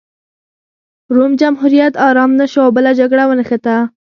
[1.15, 3.75] روم جمهوریت ارام نه شو او بله جګړه ونښته